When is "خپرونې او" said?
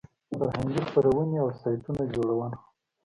0.89-1.49